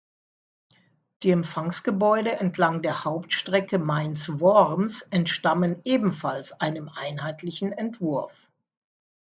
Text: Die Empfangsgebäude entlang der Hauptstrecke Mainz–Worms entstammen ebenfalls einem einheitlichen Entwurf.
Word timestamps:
Die 1.21 1.29
Empfangsgebäude 1.29 2.37
entlang 2.37 2.81
der 2.81 3.05
Hauptstrecke 3.05 3.77
Mainz–Worms 3.77 5.03
entstammen 5.03 5.79
ebenfalls 5.85 6.53
einem 6.59 6.89
einheitlichen 6.89 7.71
Entwurf. 7.71 8.49